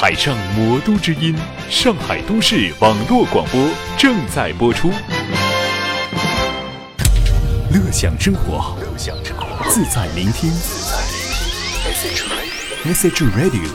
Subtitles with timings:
[0.00, 1.36] 海上魔都之音，
[1.68, 4.92] 上海都市网络广播正在播出。
[7.72, 8.78] 乐享生活，
[9.68, 10.52] 自在聆听。
[12.86, 13.68] Message Radio，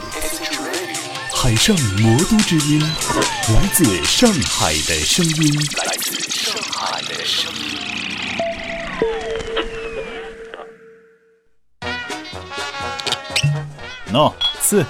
[1.30, 5.54] 海上魔都之音，来自上海的声音。
[5.86, 7.78] 来自上海的声音。
[14.10, 14.32] 喏，
[14.66, 14.84] 吃。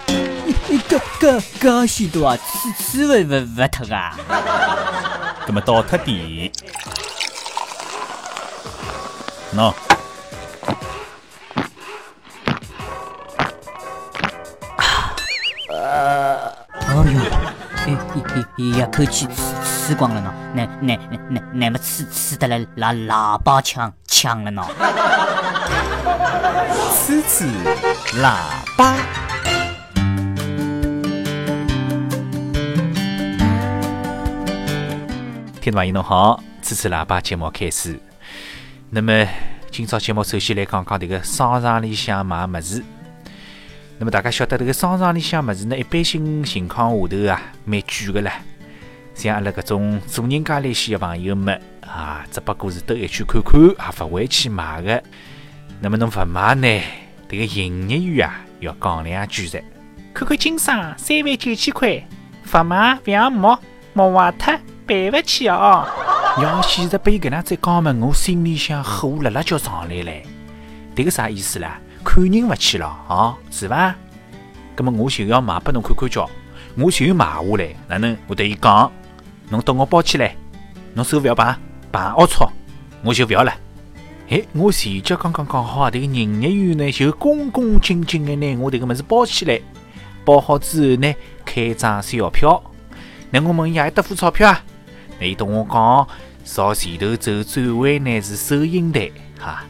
[0.69, 4.15] 你搿搿搿许多啊，吃吃勿勿勿脱啊！
[5.47, 6.51] 那么倒脱点，
[9.57, 9.75] 喏。
[15.71, 17.95] 呃，哎呦，
[18.57, 19.33] 一口气吃
[19.89, 24.65] 吃光了喏，那那那那那么吃吃得来拿喇叭腔腔了喏，
[26.95, 27.45] 吃吃
[28.23, 28.37] 喇
[28.77, 28.95] 叭。
[35.65, 37.99] 听众朋友侬好，此次喇叭节目开始。
[38.91, 39.27] 那么
[39.71, 42.85] 今朝节目首先来讲讲迭个商场里向买物事。
[43.97, 48.33] 那么大家晓得迭个商场里向物事呢，一般性情况下头啊，蛮贵个啦。
[49.15, 55.03] 像阿拉搿种主人家来些个朋友们啊，只不过是兜一圈看看，也勿会去买个。
[55.81, 56.69] 那么侬勿买呢，
[57.27, 59.65] 迭个营业员啊要讲两句噻。
[60.13, 62.07] 看看今朝三万九千块，
[62.53, 63.59] 勿买勿要摸，
[63.95, 64.55] 摸坏脱。
[64.87, 65.87] 赔勿起哦！
[66.43, 70.27] 要现在被搿能子讲嘛，我心里向火辣辣叫上来嘞。
[70.95, 71.79] 迭个啥意思啦？
[72.05, 73.95] 看人勿起了啊，是伐？
[74.75, 76.29] 葛么我就要买拨侬看看叫，
[76.77, 78.91] 我就买下来，哪能我对伊讲？
[79.49, 80.37] 侬等我包起来，
[80.93, 81.55] 侬手勿要碰，
[81.91, 82.53] 碰凹错，
[83.03, 83.55] 我就勿要了。
[84.29, 89.59] 哎，我前脚刚刚讲好，迭个营业员呢就恭恭敬敬的拿我迭个物事包起来，
[90.27, 92.63] 包好之后呢开张小票。
[93.31, 94.63] 那我问伊还得付钞票啊？
[95.25, 96.07] 伊同我讲，
[96.45, 99.65] 朝前头走转弯呢是收银台，哈。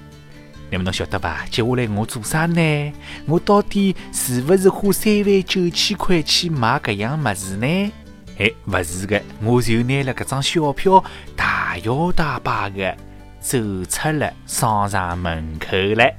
[0.70, 1.44] 那么侬晓得伐？
[1.50, 2.92] 接下来我做啥呢？
[3.26, 7.92] 我到底是勿是花三万九千块去买搿样物事呢？
[8.38, 11.04] 哎，勿是的，我就拿了搿张小票，
[11.36, 12.96] 大摇大摆的
[13.38, 16.12] 走出了商场门口了。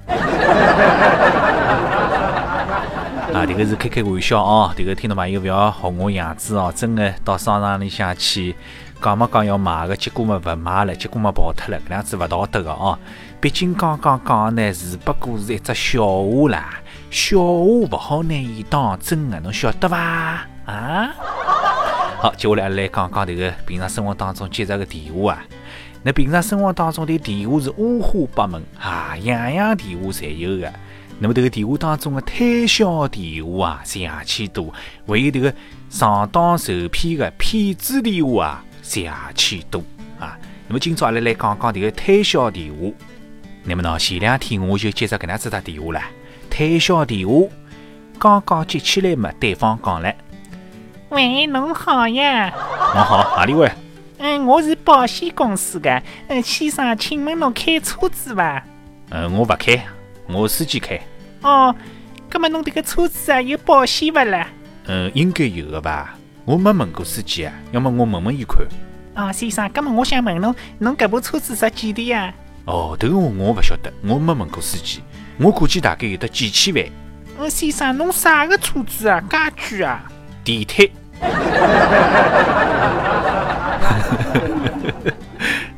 [3.36, 8.56] 啊，迭个是开开玩笑哦，迭个听众朋友勿要学我样子哦，真的到商场里向去。
[9.02, 12.98] 讲么讲要买个，结果么勿买了，结果么跑脱了，搿样子勿道德个哦。
[13.42, 16.80] 毕竟刚刚讲呢，是不过是一只笑话啦，
[17.12, 20.48] 笑话勿好拿伊当真个，侬晓得伐？
[20.66, 21.14] 啊？
[22.22, 25.44] 好，接下来阿拉来讲讲迭个平常生活当中接触个电话啊。
[26.04, 30.72] 那平常生活当中的电话是五花八门啊，样样电话侪有个。
[31.20, 34.66] 那么迭个电话当中的推销电话啊，邪气多；
[35.08, 35.54] 还有迭个
[35.90, 38.64] 上当受骗的骗子电话啊。
[38.82, 39.82] 邪气多
[40.20, 40.38] 啊！
[40.68, 42.92] 那么今朝阿拉来讲讲迭个推销电话。
[43.64, 46.00] 那么呢，前两天我就接着搿能子打电话了。
[46.52, 47.48] 推销电话
[48.20, 50.14] 刚刚接起来嘛，对方讲了
[51.10, 52.54] ：“喂，侬好呀。
[52.94, 53.72] ”“侬好，哪里位
[54.20, 56.04] ？”“嗯，我是保险公司的。
[56.28, 58.64] 嗯，先生，请问侬开车子伐
[59.10, 59.84] ？”“嗯，我勿开，
[60.28, 61.00] 我司机开。
[61.42, 61.76] ”“哦，
[62.30, 64.48] 葛么侬迭个车子啊有保险勿啦
[64.88, 68.58] ？”“嗯，应该有的吧。”我没问过司机啊，要么我问问伊看。
[69.16, 72.34] 哦，先生，咁么我想问侬，侬搿部车子值几钿啊？
[72.66, 75.02] 哦，迭个我我勿晓得，我没问过司机，
[75.38, 76.86] 我估计大概有得几千万。
[77.40, 79.24] 嗯，先生，侬啥个车子啊？
[79.30, 79.38] 介
[79.78, 80.04] 贵啊？
[80.44, 80.92] 地铁。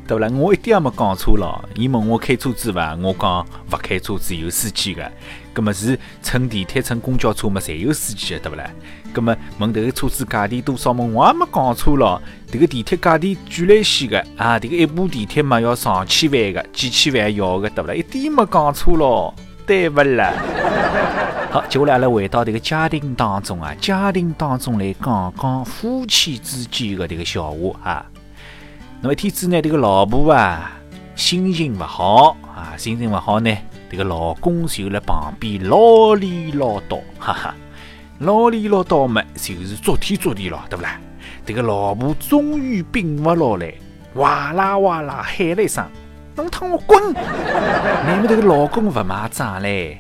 [0.08, 0.30] 对不啦？
[0.34, 1.64] 我一点也没讲错咯。
[1.76, 2.96] 伊问我开车子伐？
[2.96, 5.12] 我讲勿开车子，有司机个。
[5.54, 8.70] 葛么是乘地铁、乘公交车嘛，侪有司机个，对勿啦？
[9.12, 11.06] 葛么问迭个车子价钿多少么？
[11.06, 12.22] 我也没讲错咯。
[12.50, 14.58] 迭个地铁价钿巨来些个啊！
[14.58, 17.94] 迭个一部地铁嘛要上千万个，几千万要个，对勿啦？
[17.94, 19.34] 一点没讲错咯，
[19.66, 20.32] 对勿啦？
[21.52, 28.06] 好，接下来阿拉回到迭个家庭当中啊，家庭当中来讲讲夫妻之间个迭个笑话啊。
[29.00, 30.72] 那么一天子呢，这个老婆啊，
[31.16, 33.56] 心情勿好啊，心情勿好呢，
[33.92, 37.56] 这个老公就辣旁边唠里唠叨，哈哈，
[38.20, 41.00] 唠里唠叨嘛，就是作天作地了，对不啦？
[41.46, 43.72] 这个老婆终于摒勿牢来，
[44.16, 45.86] 哇啦哇啦喊了一声
[46.36, 50.00] ：“侬趟我滚！”那么这个老公勿买账嘞，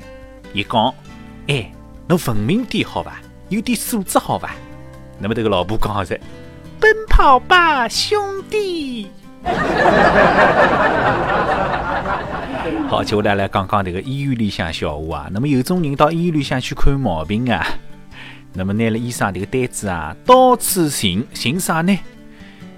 [0.53, 0.91] 伊讲
[1.47, 1.71] ：“哎，
[2.07, 3.21] 侬文明点好伐？
[3.49, 4.55] 有点素质好伐？”
[5.19, 6.19] 那么这个老婆讲着。
[6.79, 9.11] 奔跑吧，兄弟！
[12.89, 15.27] 好，接下来来讲讲这个医院里向笑话啊。
[15.31, 17.65] 那么有种人到医院里向去看毛病啊，
[18.53, 21.97] 那么拿了医生这个单子啊，到处寻寻啥呢？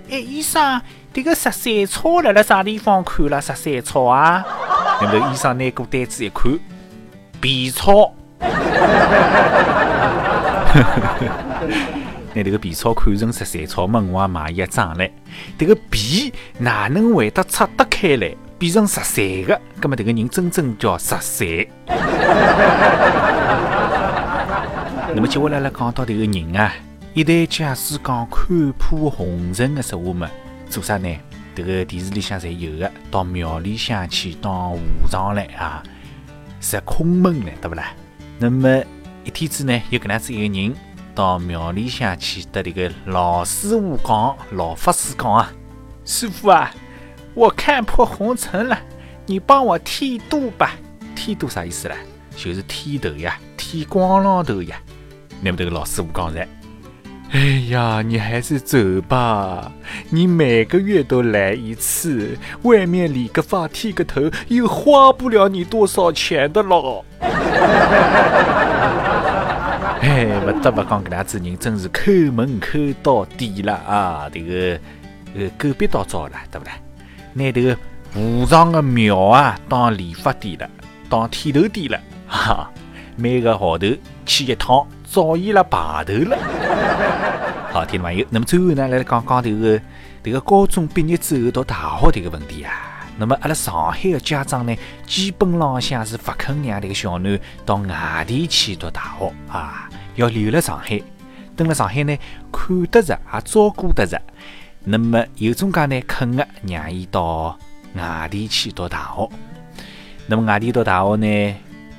[0.09, 0.81] 哎，医生，
[1.13, 3.41] 这个十三草辣辣啥地方看了？
[3.41, 4.43] 十三草啊？
[5.01, 6.51] 那么医生拿过单子一看，
[7.41, 8.13] 皮草。
[12.33, 15.11] 拿迭个皮草看成十三草，门外买一张来。
[15.57, 19.59] 迭个皮哪能会得拆得开来，变成十三个？
[19.79, 21.47] 葛么迭个人真正叫十三。
[25.15, 26.71] 那么接下来来讲到迭个人啊，
[27.15, 30.29] 一旦假使讲看破红尘的说话嘛，
[30.69, 31.09] 做啥呢？
[31.55, 34.79] 迭个电视里向侪有的，到庙里向去当和
[35.09, 35.81] 尚来啊，
[36.61, 37.91] 是空门来，对不啦？
[38.37, 38.81] 那么
[39.25, 40.73] 一天子呢，有搿能子一个人
[41.19, 45.51] 到庙里向去，得迭个老师傅讲，老法师讲啊，
[46.05, 46.71] 师傅啊，
[47.33, 48.79] 我看破红尘了，
[49.25, 50.71] 你帮我剃度吧。
[51.17, 51.95] 剃度啥意思啦？
[52.37, 54.77] 就是剃头呀，剃光了头呀。
[55.41, 56.47] 那么这个老师傅讲噻，
[57.31, 59.69] 哎呀，你还是走吧，
[60.09, 67.03] 你每个月都来一次，外面理个发、剃个头，又花不了你多少钱的咯。
[70.01, 74.29] 哎，不得不讲，搿两子人真是抠门抠到底了啊！
[74.31, 74.79] 这个
[75.35, 76.71] 呃，狗逼到早了，对不对？
[77.33, 77.77] 拿迭个
[78.13, 80.69] 和尚的庙啊当理发店了，
[81.09, 82.71] 当剃头店了，哈，
[83.17, 83.87] 每个号头
[84.25, 84.85] 去一趟。
[85.11, 86.37] 早已了排头了。
[87.73, 89.81] 好，听众朋友，那么最后呢，来讲讲这个
[90.23, 92.71] 这个高中毕业之后到大学迭个问题啊。
[93.17, 101.01] 那么阿拉上海的家长呢，基本浪向是不肯让迭个小囡到外地去读大学啊，要留辣上海。
[101.55, 102.17] 等了上海呢，
[102.51, 104.19] 看得着，也照顾得着。
[104.85, 107.57] 那么有种介呢，肯的让伊到
[107.95, 109.29] 外地去读大学。
[110.27, 111.55] 那么外地读大学呢，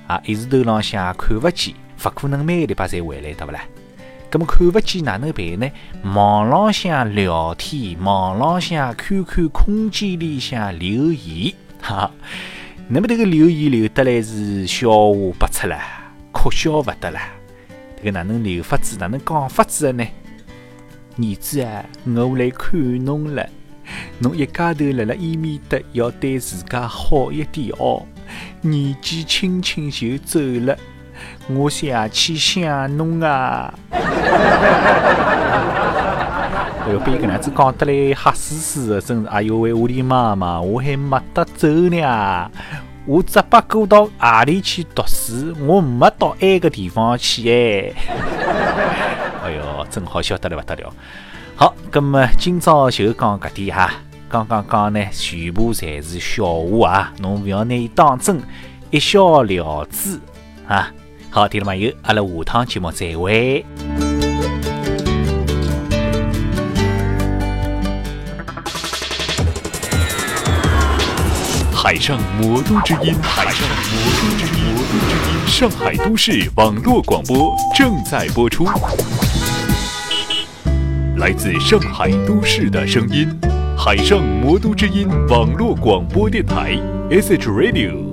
[0.06, 1.74] 啊，一时头浪向看不见。
[2.02, 3.60] 勿可能每个礼拜侪回来，对勿啦？
[4.30, 5.70] 咁么看勿见哪能办呢？
[6.14, 11.52] 网浪向聊天，网浪向 QQ 空间里向留言，
[11.82, 12.10] 哈。
[12.88, 15.78] 那么迭个留言留得来是笑话百出啦，
[16.32, 17.20] 哭笑勿得啦。
[18.02, 20.06] 个哪能留法子，哪能讲法子的呢？
[21.16, 23.46] 儿子啊，我来看侬了，
[24.20, 28.06] 侬一家头辣辣伊面搭要对自家好一点哦。
[28.62, 30.76] 年纪轻轻就走了。
[31.48, 33.74] 我想去想侬啊！
[36.82, 39.28] 哎哟，别个样子讲得来吓死死的，真是！
[39.28, 42.50] 哎哟喂，我的妈妈，我还没得走呢，
[43.10, 47.92] 我只不过到阿里去读书，我没到埃个地方去哎！
[49.42, 50.94] 哎哟，真好笑得来不得了！
[51.56, 53.90] 好，那么今朝就讲搿点哈，
[54.28, 58.40] 刚刚讲呢，全部侪是笑话啊，侬勿要拿伊当真，
[58.92, 60.16] 一笑了之
[60.68, 60.92] 啊！
[61.30, 63.66] 好，听众朋友，阿拉下趟节目再会。
[71.82, 78.66] 海上魔都之音，海上魔都之音，魔都之音，上海都市网络广播正在播出，
[81.16, 83.26] 来自上海都市的声音，
[83.78, 86.78] 海上魔都之音网络广播电台
[87.10, 88.09] ，S H Radio。